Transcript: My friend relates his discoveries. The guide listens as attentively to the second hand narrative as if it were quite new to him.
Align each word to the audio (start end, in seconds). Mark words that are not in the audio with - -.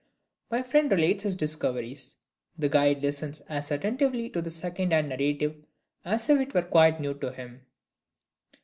My 0.49 0.63
friend 0.63 0.89
relates 0.89 1.25
his 1.25 1.35
discoveries. 1.35 2.17
The 2.57 2.69
guide 2.69 3.03
listens 3.03 3.39
as 3.41 3.69
attentively 3.69 4.31
to 4.31 4.41
the 4.41 4.49
second 4.49 4.93
hand 4.93 5.09
narrative 5.09 5.63
as 6.03 6.27
if 6.27 6.39
it 6.39 6.55
were 6.55 6.63
quite 6.63 6.99
new 6.99 7.13
to 7.13 7.31
him. 7.31 7.67